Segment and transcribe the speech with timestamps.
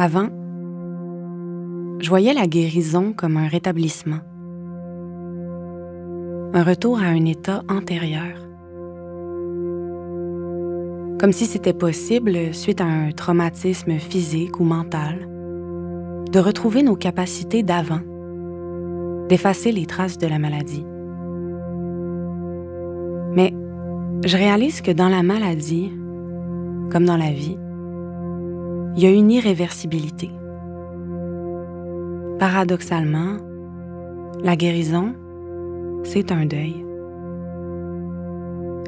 [0.00, 0.28] Avant,
[1.98, 4.20] je voyais la guérison comme un rétablissement,
[6.54, 8.36] un retour à un état antérieur.
[11.18, 15.28] Comme si c'était possible, suite à un traumatisme physique ou mental,
[16.30, 18.02] de retrouver nos capacités d'avant,
[19.28, 20.86] d'effacer les traces de la maladie.
[23.34, 23.52] Mais
[24.24, 25.92] je réalise que dans la maladie,
[26.88, 27.58] comme dans la vie,
[28.98, 30.28] il y a une irréversibilité.
[32.40, 33.36] Paradoxalement,
[34.42, 35.14] la guérison,
[36.02, 36.84] c'est un deuil.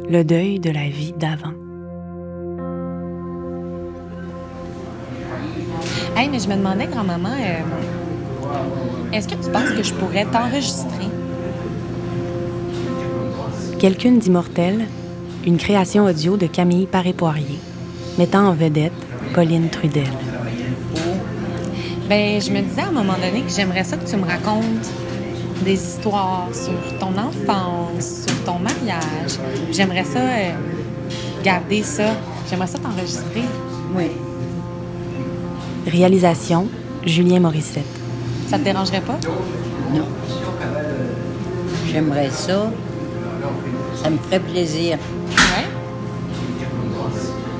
[0.08, 1.52] Le deuil de la vie d'avant.
[6.16, 7.60] Hey, mais je me demandais, grand-maman, euh,
[9.12, 11.06] est-ce que tu penses que je pourrais t'enregistrer?
[13.78, 14.86] Quelqu'une d'immortel,
[15.46, 17.60] une création audio de Camille Paré-Poirier,
[18.18, 18.90] mettant en vedette
[19.34, 20.04] Pauline Trudel.
[22.08, 24.90] Ben, je me disais à un moment donné que j'aimerais ça que tu me racontes
[25.64, 29.38] des histoires sur ton enfance, sur ton mariage.
[29.70, 30.50] J'aimerais ça euh,
[31.44, 32.06] garder ça.
[32.48, 33.44] J'aimerais ça t'enregistrer.
[33.94, 34.10] Oui.
[35.86, 36.66] Réalisation
[37.04, 37.84] Julien Morissette.
[38.48, 39.18] Ça te dérangerait pas?
[39.94, 40.06] Non.
[41.92, 42.70] J'aimerais ça.
[44.02, 44.98] Ça me ferait plaisir.
[45.30, 45.59] Ouais.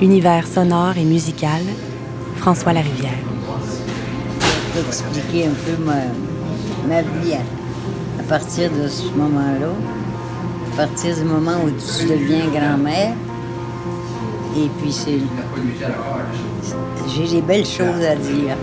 [0.01, 1.61] Univers sonore et musical,
[2.37, 3.19] François Larivière.
[4.41, 5.83] Je peux expliquer un peu
[6.87, 9.67] ma, vie à, à partir de ce moment-là.
[10.73, 13.13] À partir du moment où tu deviens grand-mère.
[14.57, 15.19] Et puis c'est.
[17.07, 18.57] J'ai des belles choses à dire.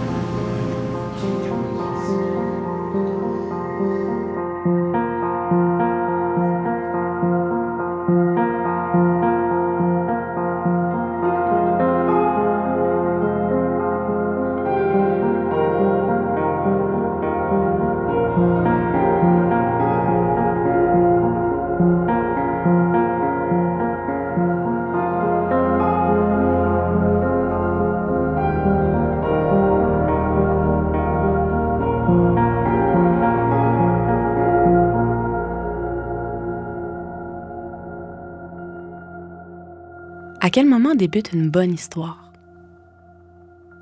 [40.40, 42.32] À quel moment débute une bonne histoire?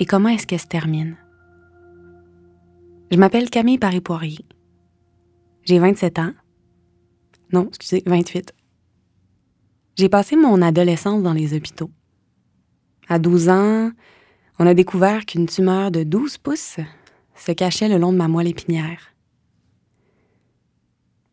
[0.00, 1.18] Et comment est-ce qu'elle se termine?
[3.10, 4.46] Je m'appelle Camille Paris-Poirier.
[5.64, 6.32] J'ai 27 ans.
[7.52, 8.54] Non, excusez, 28.
[9.96, 11.90] J'ai passé mon adolescence dans les hôpitaux.
[13.06, 13.90] À 12 ans,
[14.58, 16.80] on a découvert qu'une tumeur de 12 pouces
[17.34, 19.12] se cachait le long de ma moelle épinière.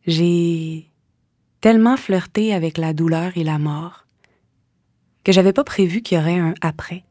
[0.05, 0.91] J'ai
[1.61, 4.02] tellement flirté avec la douleur et la mort
[5.23, 7.03] que j'avais pas prévu qu'il y aurait un après.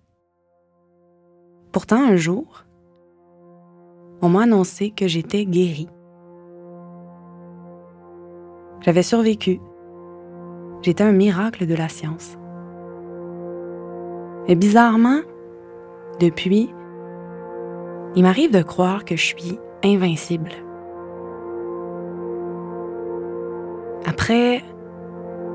[1.73, 2.65] Pourtant, un jour,
[4.21, 5.89] on m'a annoncé que j'étais guérie.
[8.83, 9.61] J'avais survécu.
[10.83, 12.37] J'étais un miracle de la science.
[14.47, 15.21] Mais bizarrement,
[16.21, 16.69] depuis,
[18.15, 20.51] il m'arrive de croire que je suis invincible.
[24.05, 24.63] Après,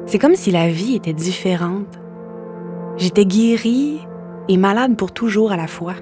[0.06, 2.00] c'est comme si la vie était différente.
[2.97, 4.00] J'étais guérie
[4.47, 5.94] et malade pour toujours à la fois.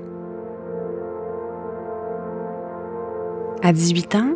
[3.61, 4.35] À 18 ans,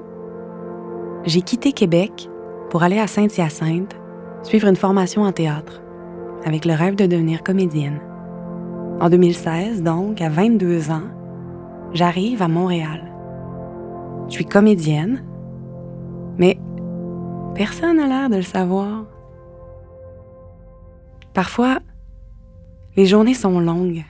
[1.25, 2.29] j'ai quitté Québec
[2.69, 3.95] pour aller à Saint-Hyacinthe
[4.43, 5.81] suivre une formation en théâtre,
[6.45, 7.99] avec le rêve de devenir comédienne.
[8.99, 11.07] En 2016, donc, à 22 ans,
[11.93, 13.09] j'arrive à Montréal.
[14.27, 15.23] Je suis comédienne,
[16.37, 16.57] mais
[17.55, 19.05] personne n'a l'air de le savoir.
[21.33, 21.79] Parfois,
[22.99, 24.03] les journées sont longues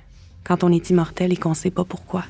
[0.43, 2.23] quand on est immortel et qu'on ne sait pas pourquoi.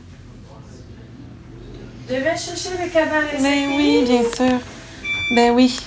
[2.09, 3.37] Je vais chercher le cabaret.
[3.41, 4.59] Ben oui, bien sûr.
[5.35, 5.79] Ben oui.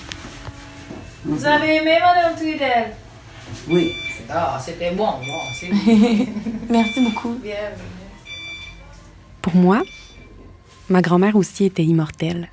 [1.25, 2.91] Vous avez aimé Madame Trudel?
[3.69, 3.93] Oui.
[4.27, 5.69] Ah, c'était bon, bon, c'est
[6.71, 7.33] Merci beaucoup.
[7.33, 7.69] Bien.
[9.43, 9.83] Pour moi,
[10.89, 12.49] ma grand-mère aussi était immortelle.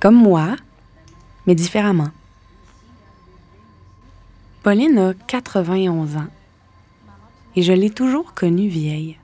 [0.00, 0.56] Comme moi,
[1.46, 2.12] mais différemment.
[4.62, 6.28] Pauline a 91 ans
[7.58, 9.18] et je l'ai toujours connue vieille.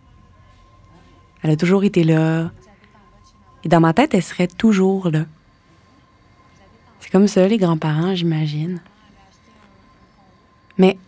[1.41, 2.51] Elle a toujours été là
[3.63, 5.25] et dans ma tête, elle serait toujours là.
[6.99, 8.81] C'est comme ça, les grands-parents, j'imagine.
[10.79, 10.99] Mais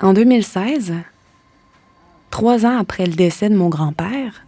[0.00, 0.94] en 2016,
[2.30, 4.46] trois ans après le décès de mon grand-père,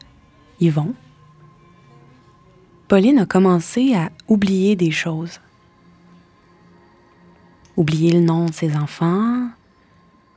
[0.61, 0.95] Yvon,
[2.87, 5.41] Pauline a commencé à oublier des choses.
[7.77, 9.49] Oublier le nom de ses enfants,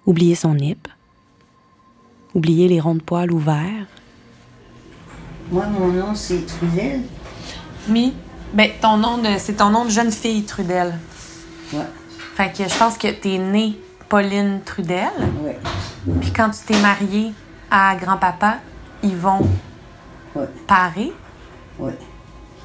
[0.07, 0.88] oublier son nip,
[2.33, 3.85] oublier les ronds de poils ouverts,
[5.51, 7.01] Moi, mon nom, c'est Trudel.
[7.89, 8.13] Oui.
[8.53, 9.29] Ben, ton nom de.
[9.38, 10.97] C'est ton nom de jeune fille, Trudel.
[11.74, 11.79] Ouais,
[12.35, 13.77] Fait que je pense que t'es née
[14.09, 15.09] Pauline Trudel.
[15.44, 15.57] ouais,
[16.21, 17.33] Puis quand tu t'es mariée
[17.71, 18.57] à grand-papa,
[19.03, 19.39] Yvon
[20.35, 21.12] ouais, Paré.
[21.79, 21.97] ouais.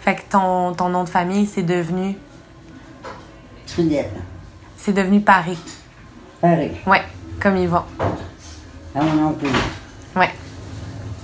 [0.01, 2.17] Fait que ton, ton nom de famille, c'est devenu?
[3.67, 4.11] Trudel.
[4.77, 5.57] C'est devenu Paré.
[6.41, 7.03] Pareil, Ouais,
[7.41, 7.83] comme Yvon.
[8.95, 9.47] À mon oncle?
[10.17, 10.31] Ouais.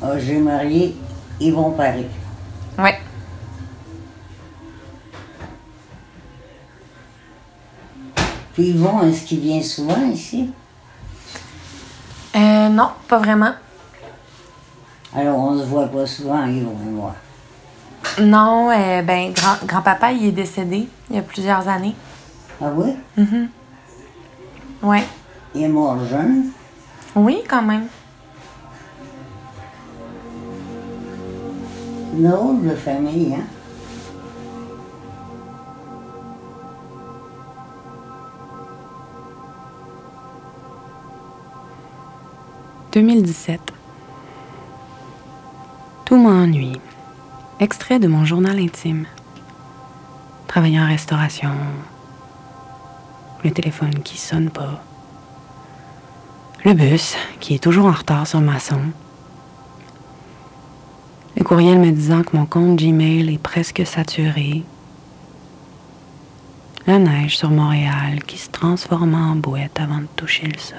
[0.03, 0.97] Ah, j'ai marié
[1.41, 2.07] Yvon Paris.
[2.79, 2.99] Ouais.
[8.55, 10.51] Puis Yvon, est-ce qu'il vient souvent ici?
[12.35, 13.53] Euh, non, pas vraiment.
[15.15, 17.15] Alors, on ne se voit pas souvent, Yvon et moi.
[18.21, 21.95] Non, euh, ben, grand, grand-papa, il est décédé il y a plusieurs années.
[22.61, 22.95] Ah oui?
[24.83, 25.05] Ouais.
[25.55, 26.51] Il est mort jeune.
[27.15, 27.89] Oui, quand même.
[32.19, 33.45] De famille, hein?
[42.93, 43.61] «2017.
[46.05, 46.81] Tout m'ennuie.
[47.61, 49.07] Extrait de mon journal intime.
[50.49, 51.51] Travailler en restauration.
[53.45, 54.83] Le téléphone qui sonne pas.
[56.65, 58.81] Le bus qui est toujours en retard sur maçon.
[61.37, 64.65] Le courriel me disant que mon compte Gmail est presque saturé.
[66.89, 70.79] La neige sur Montréal qui se transforme en boîte avant de toucher le sol.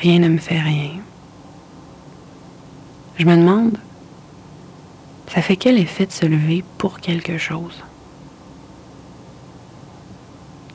[0.00, 0.92] Rien ne me fait rien.
[3.18, 3.76] Je me demande,
[5.26, 7.82] ça fait quel effet de se lever pour quelque chose?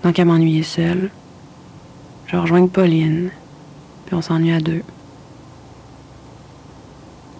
[0.03, 1.09] Donc à m'ennuyer seule,
[2.27, 3.29] je rejoins Pauline,
[4.05, 4.83] puis on s'ennuie à deux.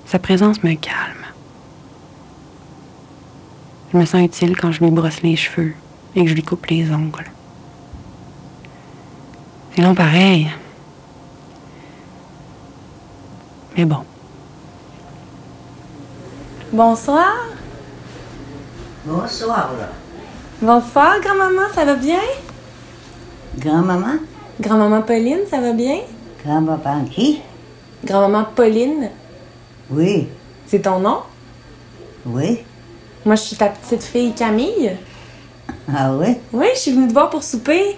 [0.05, 1.25] Sa présence me calme.
[3.91, 5.73] Je me sens utile quand je lui brosse les cheveux
[6.15, 7.31] et que je lui coupe les ongles.
[9.75, 10.51] C'est long pareil.
[13.75, 14.03] Mais bon.
[16.71, 17.33] Bonsoir.
[19.05, 19.89] Bonsoir, là.
[20.61, 22.21] Bonsoir, grand-maman, ça va bien?
[23.57, 24.19] Grand-maman?
[24.59, 25.99] Grand-maman Pauline, ça va bien?
[26.45, 27.41] Grand-papa qui?
[28.05, 29.09] Grand-maman Pauline,
[29.89, 30.27] Oui,
[30.67, 31.21] c'est ton nom?
[32.25, 32.59] oui.
[33.25, 34.97] Moi, je suis ta petite fille Camille.
[35.93, 36.37] Ah oui?
[36.51, 37.95] Oui, je suis venue te voir pour souper.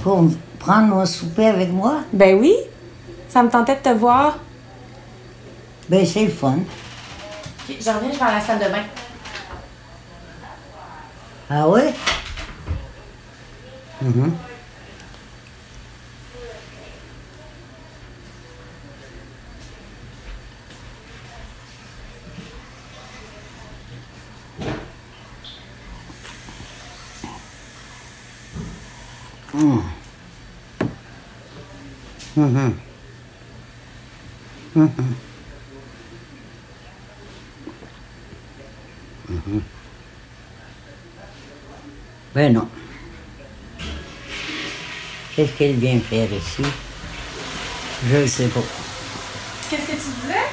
[0.00, 0.24] Pour
[0.60, 2.02] prendre mon souper avec moi?
[2.12, 2.54] Ben oui.
[3.28, 4.38] Ça me tentait de te voir.
[5.88, 6.58] Ben, c'est le fun.
[7.68, 8.84] Ok, je reviens, je vais à la salle de bain.
[11.50, 11.80] Ah oui?
[14.02, 14.32] Mhm.
[29.54, 29.82] Mm.
[32.36, 32.74] Mhm.
[34.74, 35.16] Mhm.
[39.28, 39.62] Mhm.
[42.34, 42.68] Ben non.
[45.36, 46.62] Qu'est-ce qu'elle vient faire ici?
[48.08, 48.60] Je ne sais pas.
[49.68, 50.48] Qu'est-ce que tu disais?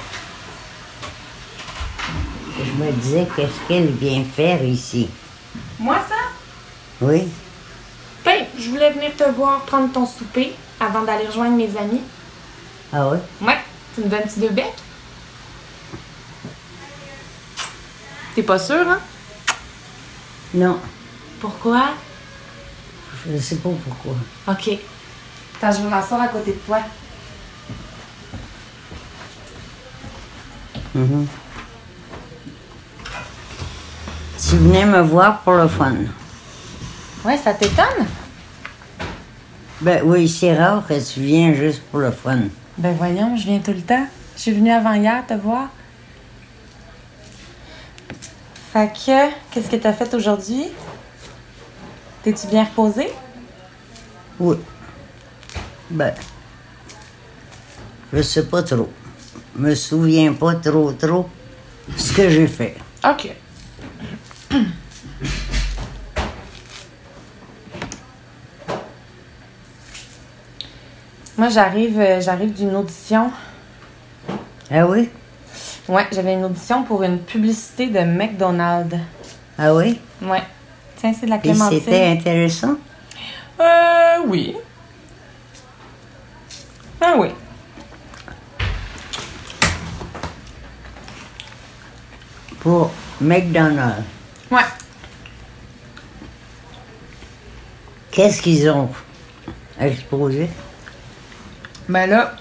[2.57, 5.09] Je me disais, qu'est-ce qu'elle vient faire ici?
[5.79, 6.15] Moi, ça?
[7.01, 7.27] Oui?
[8.59, 12.01] Je voulais venir te voir prendre ton souper avant d'aller rejoindre mes amis.
[12.91, 13.17] Ah oui?
[13.41, 13.57] Ouais.
[13.95, 14.65] Tu me donnes-tu deux becs?
[18.35, 18.99] T'es pas sûr, hein?
[20.53, 20.79] Non,
[21.39, 21.89] Pourquoi?
[23.29, 24.13] je sais pas pourquoi.
[24.47, 24.69] OK.
[25.61, 26.79] Attends, je vais m'asseoir à côté de toi.
[30.95, 31.27] Mhm.
[34.49, 35.95] Tu venais me voir pour le fun.
[37.23, 38.07] Ouais, ça t'étonne?
[39.81, 42.39] Ben oui, c'est rare que tu viens juste pour le fun.
[42.77, 44.05] Ben voyons, je viens tout le temps.
[44.35, 45.69] Je suis venue avant hier te voir.
[48.73, 50.65] Fait que, qu'est-ce que t'as fait aujourd'hui?
[52.23, 53.09] T'es-tu bien reposée?
[54.37, 54.57] Oui.
[55.89, 56.13] Ben,
[58.11, 58.89] je sais pas trop.
[59.55, 61.29] Me souviens pas trop trop
[61.95, 62.75] ce que j'ai fait.
[63.03, 63.33] OK.
[71.39, 73.31] Moi, j'arrive, euh, j'arrive d'une audition.
[74.69, 75.09] Ah oui?
[75.87, 78.97] Ouais, j'avais une audition pour une publicité de McDonald's.
[79.57, 80.01] Ah oui?
[80.21, 80.43] Ouais.
[80.97, 81.77] Tiens, c'est de la clémentine.
[81.77, 82.75] Et c'était intéressant?
[83.57, 84.53] Euh, oui.
[86.99, 87.29] Ah oui.
[92.59, 92.91] Pour
[93.21, 94.03] McDonald's.
[94.51, 94.59] Ouais.
[98.11, 98.89] Qu'est-ce qu'ils ont
[99.79, 100.49] exposé?
[101.89, 102.33] Ben là,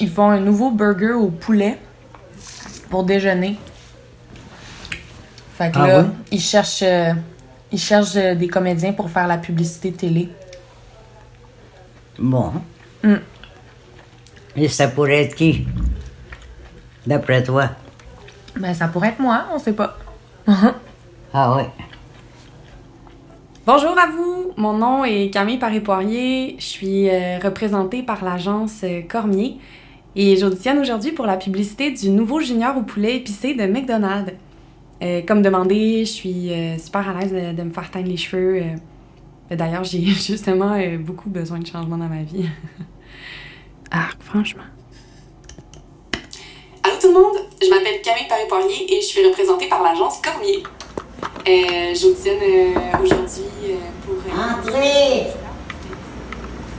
[0.00, 1.78] ils font un nouveau burger au poulet
[2.90, 3.56] pour déjeuner.
[5.56, 6.08] Fait que Ah là, oui?
[6.32, 7.12] ils cherchent, euh,
[7.72, 10.28] ils cherchent euh, des comédiens pour faire la publicité télé.
[12.18, 12.52] Bon.
[13.02, 13.14] Mm.
[14.56, 15.66] Et ça pourrait être qui?
[17.06, 17.70] D'après toi?
[18.58, 19.96] Ben ça pourrait être moi, on sait pas.
[21.38, 21.64] Ah oui.
[23.66, 29.02] Bonjour à vous, mon nom est Camille Paré-Poirier, je suis euh, représentée par l'agence euh,
[29.02, 29.56] Cormier
[30.14, 34.34] et j'auditionne aujourd'hui pour la publicité du nouveau junior au poulet épicé de McDonald's.
[35.02, 38.62] Euh, comme demandé, je suis super à l'aise de, me faire teindre les cheveux.
[39.50, 42.48] D'ailleurs, j'ai justement beaucoup besoin de changement dans ma vie.
[43.90, 44.62] Arc, franchement.
[46.84, 50.62] Allô tout le monde, je m'appelle Camille Paré-Poirier et je suis représentée par l'agence Cormier.
[51.48, 52.38] Euh, J'auditionne
[53.02, 53.55] aujourd'hui
[54.36, 55.32] Entrez!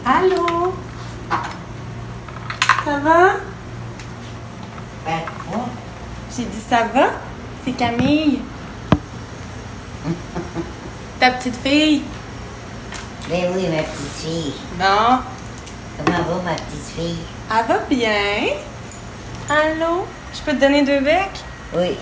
[0.05, 0.73] Allô?
[2.85, 3.33] Ça va?
[5.03, 5.21] Ben,
[5.51, 5.63] bon.
[6.35, 7.07] J'ai dit ça va?
[7.65, 8.41] C'est Camille.
[11.19, 12.03] Ta petite fille?
[13.27, 14.53] Ben oui, ma petite fille.
[14.79, 15.21] Non.
[15.97, 17.23] Comment va ma petite fille?
[17.49, 18.53] Elle va bien.
[19.49, 20.05] Allô?
[20.31, 21.43] Je peux te donner deux becs?
[21.73, 21.97] Oui.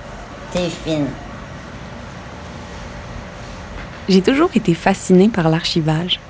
[4.08, 6.20] J'ai toujours été fascinée par l'archivage,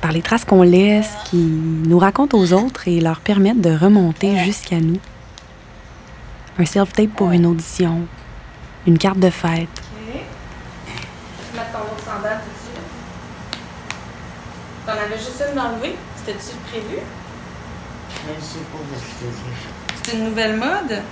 [0.00, 4.38] par les traces qu'on laisse, qui nous racontent aux autres et leur permettent de remonter
[4.44, 5.00] jusqu'à nous.
[6.58, 8.02] Un self-tape pour une audition,
[8.86, 9.68] une carte de fête,
[11.54, 12.80] Mettre ton autre sandale tout de suite.
[14.86, 15.96] T'en avais juste une d'enlever?
[16.16, 16.98] C'était-tu prévu?
[18.08, 19.30] Je ne sais pas est-ce que
[20.02, 20.10] c'est.
[20.10, 21.02] C'est une nouvelle mode?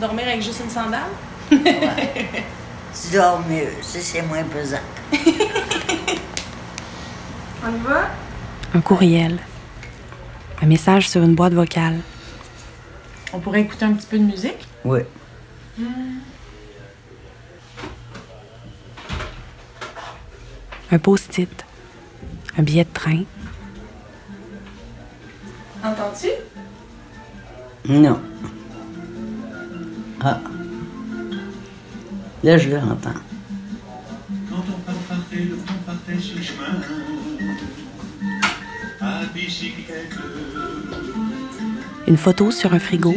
[0.00, 1.10] Dormir avec juste une sandale?
[1.50, 2.44] Ouais.
[2.92, 4.76] Tu dors mieux, ça c'est moins pesant.
[7.64, 8.08] On y va?
[8.74, 9.38] un courriel,
[10.62, 12.00] un message sur une boîte vocale,
[13.32, 14.66] On pourrait écouter un petit peu de musique?
[14.84, 15.00] Oui.
[20.92, 21.64] un post-it,
[22.58, 23.22] un billet de train,
[25.82, 26.28] Entends-tu?
[27.88, 28.20] Non.
[30.22, 30.38] Ah.
[32.42, 33.10] Là, je l'entends.
[34.48, 36.80] Quand on partait, on partait sur le chemin
[39.00, 40.16] à bicyclette.
[42.06, 43.14] une photo sur un frigo.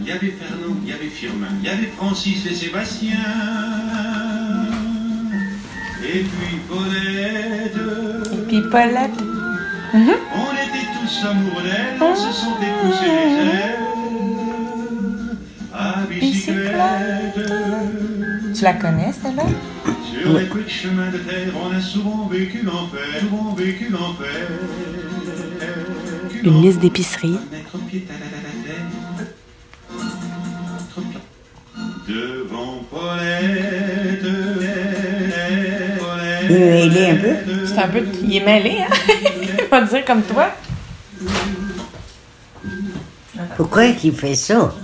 [0.00, 3.18] Il y avait Fernand, il y avait Firmin, il y avait Francis et Sébastien.
[6.02, 7.76] Et puis Paulette.
[8.32, 9.20] Et puis Paulette.
[9.92, 13.78] On était tous amoureux d'elle, on se sentait pousser les ailes.
[15.74, 17.87] À bicyclette.
[18.58, 19.44] Tu la connais, celle-là?
[20.10, 24.48] Sur les petits chemins de terre, on a souvent vécu l'enfer, souvent vécu l'enfer.
[26.42, 27.38] une liste d'épicerie.
[32.08, 34.24] Devant Paulette,
[36.50, 37.36] Il est mêlé un peu?
[37.64, 38.02] C'est un peu.
[38.24, 38.94] Il est mêlé, hein?
[39.40, 40.48] Il va dire comme toi.
[43.56, 44.74] Pourquoi il fait ça?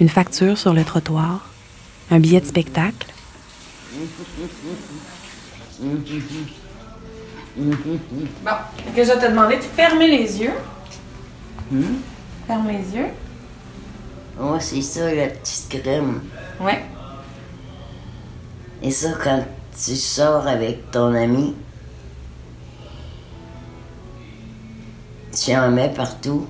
[0.00, 1.48] Une facture sur le trottoir,
[2.10, 3.06] un billet de spectacle,
[7.58, 8.52] Bon,
[8.94, 10.52] que je vais te demander de fermer les yeux.
[12.46, 13.08] Ferme les yeux.
[14.40, 16.20] Oh, c'est ça, la petite crème.
[16.60, 16.84] Ouais.
[18.82, 21.56] Et ça, quand tu sors avec ton ami,
[25.32, 26.46] tu en mets partout.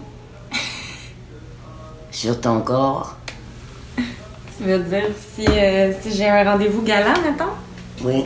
[2.11, 3.18] sur ton corps.
[4.59, 7.53] Tu veux dire si, euh, si j'ai un rendez-vous galant, mettons?
[8.05, 8.25] Oui.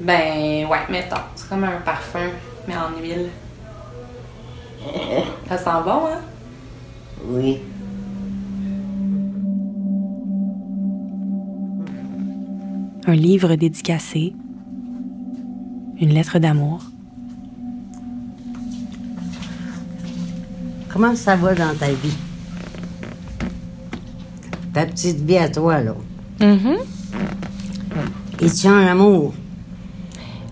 [0.00, 1.16] Ben, ouais, mettons.
[1.34, 2.30] C'est comme un parfum,
[2.68, 3.30] mais en huile.
[5.48, 6.20] Ça sent bon, hein?
[7.24, 7.60] Oui.
[13.06, 14.32] un livre dédicacé,
[16.00, 16.82] une lettre d'amour.
[20.92, 22.16] Comment ça va dans ta vie?
[24.72, 25.94] Ta petite vie à toi, là.
[26.40, 26.76] Mhm.
[28.40, 29.34] Es-tu en amour?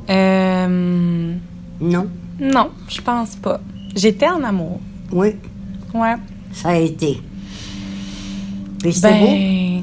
[0.08, 1.34] Euh.
[1.80, 2.06] Non?
[2.40, 3.60] Non, je pense pas.
[3.96, 4.80] J'étais en amour.
[5.12, 5.34] Oui,
[5.94, 6.14] Ouais.
[6.52, 7.20] ça a été.
[8.80, 9.26] Puis c'était beau?
[9.26, 9.82] Ben.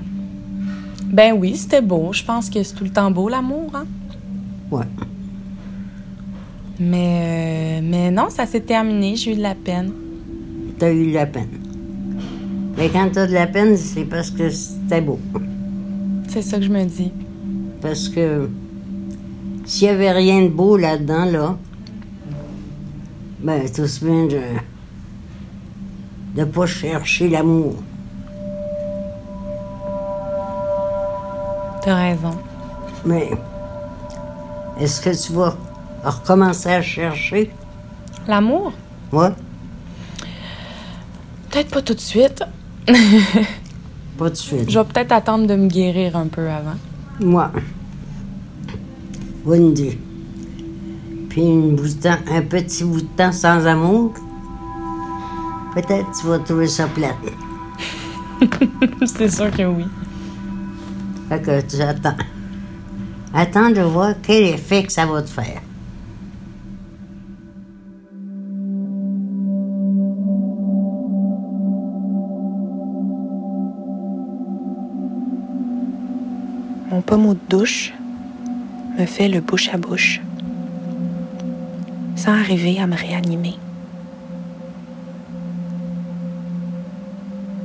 [1.12, 2.12] Ben oui, c'était beau.
[2.14, 3.86] Je pense que c'est tout le temps beau, l'amour, hein?
[4.72, 4.86] Ouais.
[6.80, 9.16] Mais, euh, mais non, ça s'est terminé.
[9.16, 9.92] J'ai eu de la peine.
[10.78, 11.50] T'as eu de la peine.
[12.78, 15.20] Mais quand t'as de la peine, c'est parce que c'était beau.
[16.30, 17.12] C'est ça que je me dis.
[17.82, 18.48] Parce que
[19.66, 21.58] s'il y avait rien de beau là-dedans, là,
[23.40, 24.42] ben, tout se bien de
[26.36, 27.74] de pas chercher l'amour.
[31.84, 32.38] T'as raison.
[33.04, 33.32] Mais
[34.80, 35.58] est-ce que tu vas
[36.04, 37.50] recommencer à chercher?
[38.28, 38.72] L'amour?
[39.12, 39.32] Moi?
[41.50, 42.44] Peut-être pas tout de suite.
[44.18, 44.70] Pas de suite.
[44.70, 46.76] Je vais peut-être attendre de me guérir un peu avant.
[47.20, 47.52] Moi.
[51.30, 54.14] Puis une bout de temps- un petit bout de temps sans amour.
[55.76, 57.16] Peut-être tu vas trouver ça plate.
[59.06, 59.86] c'est sûr que oui.
[61.30, 62.16] Fait que tu attends.
[63.34, 65.62] Attends de voir quel effet que ça va te faire.
[76.98, 77.94] Mon pommeau de douche
[78.98, 80.20] me fait le bouche à bouche,
[82.16, 83.54] sans arriver à me réanimer.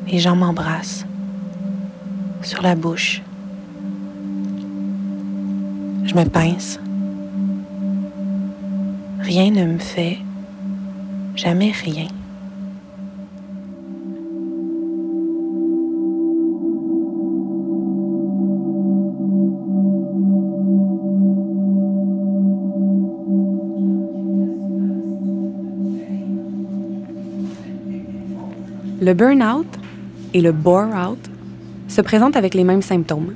[0.06, 1.06] Les gens m'embrassent
[2.42, 3.22] sur la bouche.
[6.04, 6.78] Je me pince.
[9.20, 10.18] Rien ne me fait
[11.36, 12.08] jamais rien.
[29.02, 29.66] Le burn-out
[30.32, 31.18] et le bore-out
[31.88, 33.34] se présentent avec les mêmes symptômes.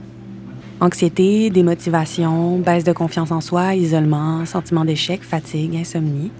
[0.80, 6.30] Anxiété, démotivation, baisse de confiance en soi, isolement, sentiment d'échec, fatigue, insomnie.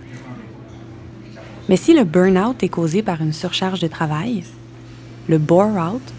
[1.68, 4.44] Mais si le burn-out est causé par une surcharge de travail,
[5.28, 6.14] le bore-out,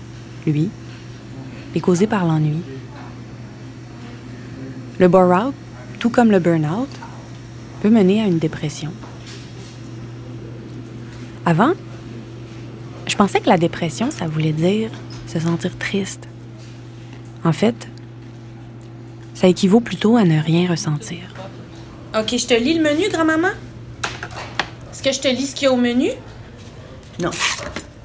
[0.46, 0.68] lui,
[1.76, 2.60] est causé par l'ennui.
[5.00, 5.54] Le bore-out,
[6.00, 6.90] tout comme le burn-out,
[7.82, 8.92] peut mener à une dépression.
[11.46, 11.72] Avant,
[13.18, 14.92] je pensais que la dépression, ça voulait dire
[15.26, 16.28] se sentir triste.
[17.44, 17.88] En fait,
[19.34, 21.22] ça équivaut plutôt à ne rien ressentir.
[22.16, 23.48] OK, je te lis le menu, grand-maman?
[24.92, 26.12] Est-ce que je te lis ce qu'il y a au menu?
[27.20, 27.32] Non.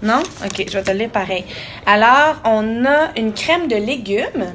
[0.02, 0.22] Non?
[0.46, 1.44] OK, je vais te le lire pareil.
[1.84, 4.54] Alors, on a une crème de légumes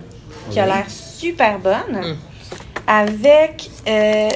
[0.50, 2.18] qui a l'air super bonne
[2.88, 4.30] avec euh,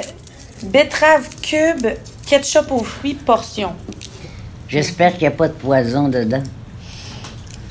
[0.65, 1.87] betterave cube,
[2.27, 3.73] ketchup aux fruits, portion.
[4.71, 6.43] J'espère qu'il n'y a pas de poison dedans.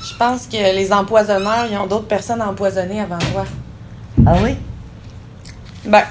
[0.03, 3.43] Je pense que les empoisonneurs, ils ont d'autres personnes empoisonnées avant toi.
[4.23, 4.55] Ah oui?
[5.83, 6.03] Ben,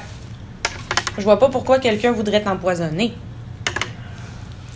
[1.17, 3.15] je vois pas pourquoi quelqu'un voudrait t'empoisonner.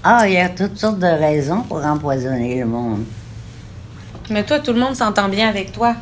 [0.04, 3.04] Ah, il y a toutes sortes de raisons pour empoisonner le monde.
[4.30, 5.96] Mais toi, tout le monde s'entend bien avec toi.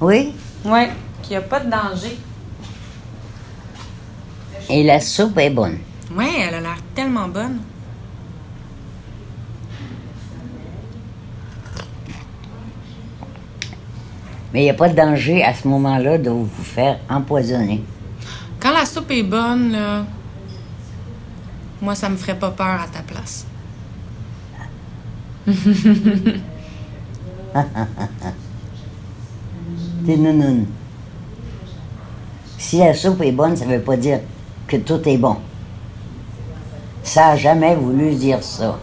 [0.00, 0.34] Oui?
[0.64, 2.18] Ouais, qu'il n'y a pas de danger.
[4.70, 5.80] Et la soupe est bonne.
[6.16, 7.58] Ouais, elle a l'air tellement bonne.
[14.52, 17.84] Mais il n'y a pas de danger à ce moment-là de vous faire empoisonner.
[18.60, 20.04] Quand la soupe est bonne, là,
[21.80, 23.46] moi, ça me ferait pas peur à ta place.
[30.06, 30.66] T'es nounoun.
[32.58, 34.20] Si la soupe est bonne, ça ne veut pas dire
[34.66, 35.36] que tout est bon.
[37.02, 38.78] Ça n'a jamais voulu dire ça.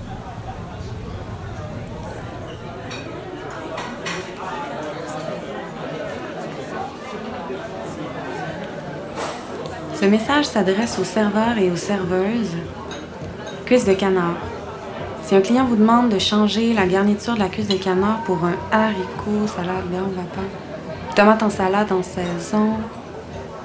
[10.06, 12.54] Ce message s'adresse aux serveurs et aux serveuses.
[13.65, 14.38] Cuisse de canard.
[15.24, 18.38] Si un client vous demande de changer la garniture de la cuisse de canard pour
[18.46, 20.44] un haricot, salade, viande, vapeur,
[21.15, 22.74] tomate en salade en saison,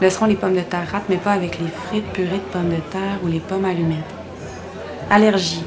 [0.01, 3.19] laisseront les pommes de terre mais pas avec les frites purées de pommes de terre
[3.23, 3.99] ou les pommes allumettes.
[5.11, 5.65] Allergie.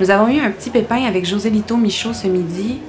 [0.00, 2.80] Nous avons eu un petit pépin avec Josélito Michaud ce midi.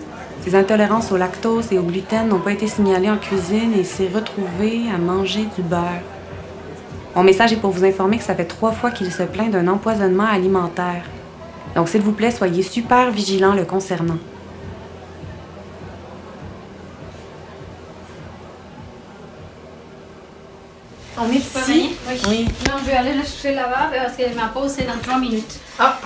[0.44, 4.10] Ses intolérances au lactose et au gluten n'ont pas été signalées en cuisine et s'est
[4.12, 6.02] retrouvé à manger du beurre.
[7.16, 9.68] Mon message est pour vous informer que ça fait trois fois qu'il se plaint d'un
[9.68, 11.04] empoisonnement alimentaire.
[11.76, 14.18] Donc, s'il vous plaît, soyez super vigilants le concernant.
[21.18, 21.92] On est venir?
[22.08, 22.22] Oui.
[22.28, 22.46] Oui.
[22.68, 25.60] Non, je vais aller le chercher là-bas parce que ma pause c'est dans trois minutes.
[25.78, 26.00] Ah,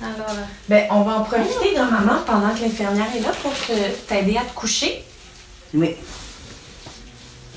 [0.00, 0.36] Alors,
[0.68, 3.52] Ben, on va en profiter, grand-maman, pendant que l'infirmière est là pour
[4.06, 5.04] t'aider à te coucher.
[5.74, 5.96] Oui.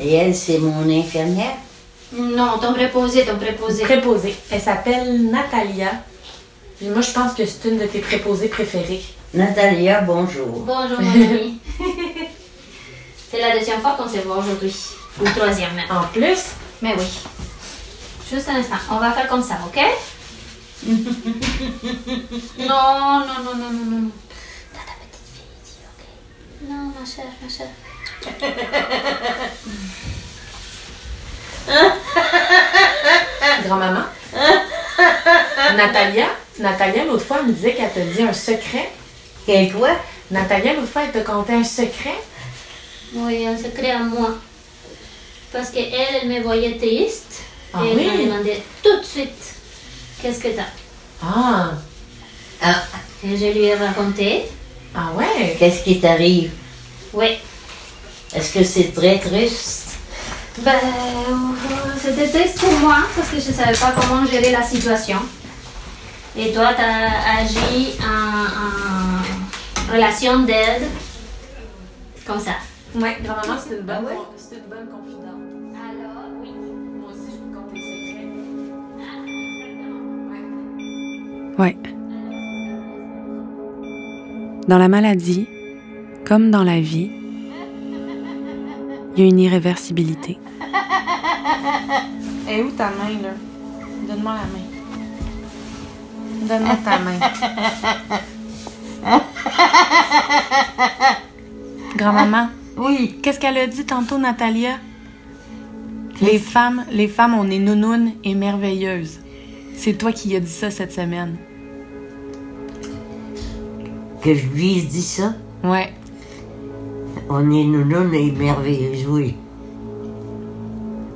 [0.03, 1.55] Et elle, c'est mon infirmière?
[2.13, 3.83] non, ton préposé, ton préposé.
[3.83, 4.35] Préposée.
[4.49, 5.91] Elle s'appelle Natalia.
[6.77, 9.03] Puis moi, je pense que c'est une de tes préposées préférées.
[9.33, 10.47] Natalia, bonjour.
[10.65, 11.59] Bonjour, mon ami.
[13.31, 14.75] C'est la deuxième fois qu'on se voit aujourd'hui.
[15.21, 15.85] Ou troisième même.
[15.89, 16.39] En plus,
[16.81, 17.05] Mais oui.
[18.29, 18.75] Juste un instant.
[18.91, 19.79] On va faire comme ça, ok?
[22.59, 24.09] non, non, non, non, non, non.
[24.73, 26.69] T'as ta petite fille ici, ok?
[26.69, 27.67] Non, ma chère, ma chère.
[33.63, 34.03] Grand-maman?
[35.75, 36.27] Natalia,
[36.59, 38.89] Natalia, l'autre fois, elle me disait qu'elle t'a dit un secret.
[39.45, 39.89] Quel quoi?
[40.29, 42.19] Natalia, l'autre fois, elle t'a conté un secret.
[43.13, 44.35] Oui, un secret à moi.
[45.51, 47.41] Parce qu'elle, elle me voyait triste.
[47.73, 48.05] Ah et elle oui?
[48.07, 49.55] m'a demandé tout de suite
[50.21, 50.63] qu'est-ce que t'as?
[51.23, 51.71] Ah,
[52.61, 52.83] Ah,
[53.25, 54.43] Et je lui ai raconté.
[54.95, 55.55] ah ouais?
[55.57, 56.51] qu'est-ce qui t'arrive?
[57.13, 57.37] Oui.
[58.35, 59.97] Est-ce que c'est très triste?
[60.59, 60.71] Ben,
[61.97, 65.17] c'était triste pour moi parce que je ne savais pas comment gérer la situation.
[66.37, 68.45] Et toi, tu as agi en,
[69.89, 70.83] en relation d'aide.
[72.25, 72.51] Comme ça.
[72.95, 74.17] Ouais, grand-maman, c'est une bonne, Ah ouais?
[74.37, 75.41] c'est une bonne confidente.
[75.75, 76.49] Alors, oui.
[76.99, 78.27] Moi aussi, je vous compte des secrets.
[81.57, 81.77] Ouais.
[84.67, 85.47] Dans la maladie,
[86.25, 87.11] comme dans la vie,
[89.15, 90.37] il y a une irréversibilité.
[92.49, 93.29] Et où ta main, là?
[94.07, 94.65] Donne-moi la main.
[96.47, 97.19] Donne-moi ta main.
[101.95, 103.17] Grand-maman, Oui.
[103.21, 104.77] qu'est-ce qu'elle a dit tantôt, Natalia?
[106.21, 109.19] Les femmes, les femmes, on est nounounes et merveilleuses.
[109.75, 111.37] C'est toi qui as dit ça cette semaine.
[114.23, 115.33] Que je lui ai dit ça?
[115.63, 115.91] Ouais.
[117.33, 119.35] On est nounoun et merveilleuse, oui.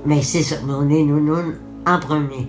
[0.06, 2.48] Mais c'est ça, on est nounoun en premier.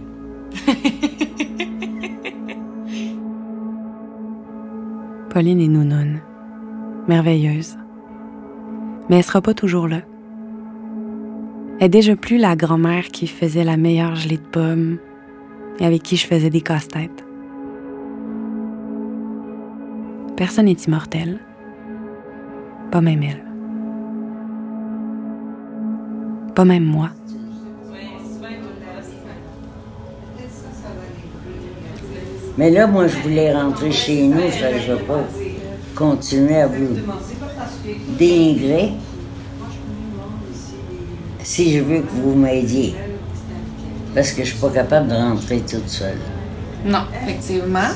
[5.31, 6.21] Pauline est nounoune,
[7.09, 7.77] merveilleuse.
[9.11, 10.03] Mais elle sera pas toujours là.
[11.81, 14.99] Elle est déjà plus la grand-mère qui faisait la meilleure gelée de pommes
[15.81, 17.27] et avec qui je faisais des casse-têtes.
[20.37, 21.41] Personne n'est immortel.
[22.93, 23.46] Pas même elle.
[26.57, 27.11] Pas même moi.
[32.57, 35.23] Mais là, moi, je voulais rentrer chez nous, ça, je ne veux pas
[35.95, 36.97] continuer à vous
[38.19, 38.93] dénigrer
[41.43, 42.95] si je veux que vous m'aidiez.
[44.15, 46.17] Parce que je suis pas capable de rentrer toute seule.
[46.87, 47.91] Non, effectivement.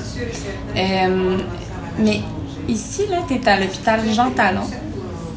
[0.76, 1.38] Euh,
[1.98, 2.20] mais
[2.68, 4.68] ici, là, tu es à l'hôpital Jean Talon.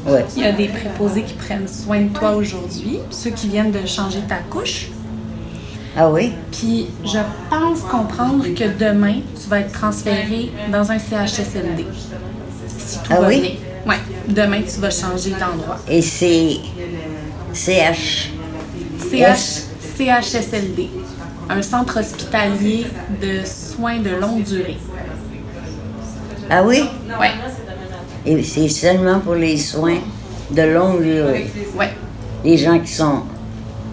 [0.06, 0.24] Ouais.
[0.36, 3.86] Il y a des préposés qui prennent soin de toi aujourd'hui, ceux qui viennent de
[3.86, 4.88] changer ta couche.
[5.96, 6.32] Ah oui?
[6.50, 11.86] Puis je pense comprendre que demain, tu vas être transféré dans un CHSLD.
[12.76, 13.40] Si tout Ah va oui?
[13.40, 13.50] bien.
[13.86, 14.00] Ouais.
[14.28, 15.78] Demain, tu vas changer d'endroit.
[15.88, 16.56] Et c'est
[17.52, 18.30] CH.
[18.98, 19.62] CH,
[19.96, 20.88] CHSLD,
[21.48, 22.86] un centre hospitalier
[23.22, 24.78] de soins de longue durée.
[26.50, 26.84] Ah oui?
[27.20, 27.30] Ouais.
[28.26, 29.98] Et c'est seulement pour les soins
[30.50, 31.46] de longue durée.
[31.76, 31.90] Ouais.
[32.44, 33.22] Les gens qui sont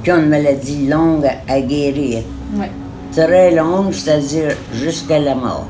[0.04, 2.24] qui ont une maladie longue à, à guérir.
[2.56, 2.72] Ouais.
[3.12, 5.68] Très longue, c'est-à-dire jusqu'à la mort.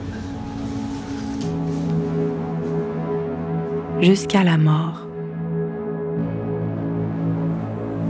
[3.99, 5.05] Jusqu'à la mort.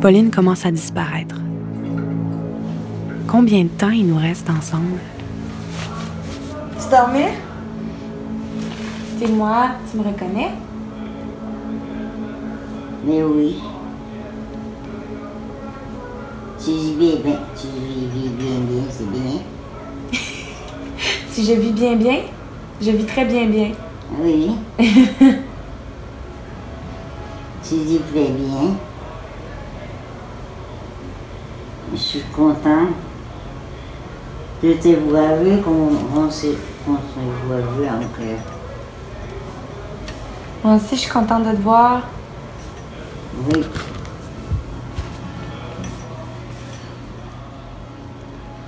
[0.01, 1.35] Pauline commence à disparaître.
[3.27, 4.99] Combien de temps il nous reste ensemble?
[6.79, 7.31] Tu dormais?
[9.23, 10.49] C'est moi, tu me reconnais?
[13.05, 13.61] Mais oui.
[16.57, 19.41] Tu vis bien, tu vis bien, bien, c'est bien.
[21.29, 22.21] Si je vis bien bien,
[22.81, 23.73] je vis très bien bien.
[24.19, 24.53] Oui.
[24.79, 24.85] tu
[27.75, 28.75] dis très bien.
[31.93, 32.95] Je suis contente
[34.63, 38.60] de te voir vu qu'on on s'est qu'on se voit vu encore.
[40.63, 42.01] Moi aussi, je suis contente de te voir.
[43.47, 43.63] Oui.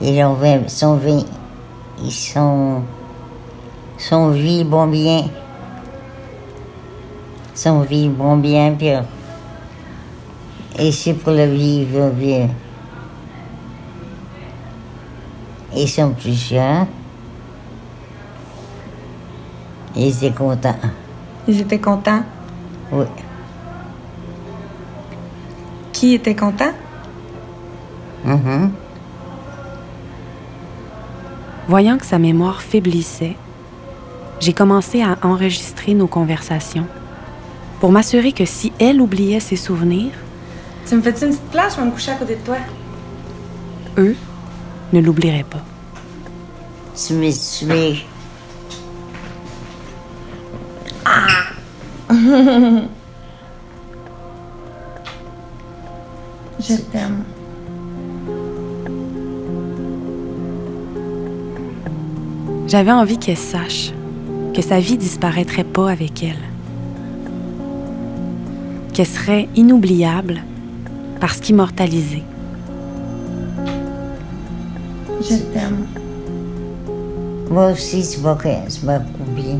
[0.01, 1.25] Ils ont vingt- sont vingt-
[2.03, 2.81] ils sont
[3.97, 5.25] sont vie bon bien.
[7.55, 8.89] Sont vie bon bien puis
[10.79, 12.49] et c'est pour la vivre bien.
[15.75, 16.87] Ils sont plusieurs.
[19.95, 20.75] Ils étaient contents.
[21.47, 22.23] Ils étaient contents?
[22.91, 23.05] Oui.
[25.91, 26.73] Qui était content?
[28.25, 28.71] Mhm.
[31.67, 33.35] Voyant que sa mémoire faiblissait,
[34.39, 36.85] j'ai commencé à enregistrer nos conversations
[37.79, 40.11] pour m'assurer que si elle oubliait ses souvenirs,
[40.87, 41.75] Tu me fais-tu une petite place?
[41.75, 42.57] Je vais me coucher à côté de toi.
[43.97, 44.15] eux
[44.91, 45.61] ne l'oublieraient pas.
[46.95, 47.31] Tu m'es
[56.59, 57.23] Je t'aime.
[62.67, 63.91] J'avais envie qu'elle sache
[64.53, 66.39] que sa vie disparaîtrait pas avec elle.
[68.93, 70.43] Qu'elle serait inoubliable
[71.19, 72.23] parce qu'immortalisée.
[75.21, 75.87] Je t'aime.
[77.49, 79.59] Moi aussi, tu m'as tu m'as combien?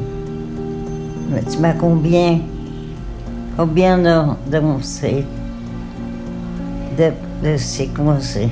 [1.30, 2.40] Mais Tu m'as combien?
[3.58, 5.26] Combien de démontré?
[6.98, 7.12] De,
[7.44, 8.50] de c'est?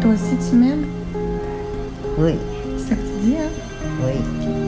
[0.00, 0.86] Toi aussi, tu m'aimes?
[2.18, 2.34] Oui,
[2.78, 3.50] C'est ça que tu dis, hein?
[4.04, 4.59] oui.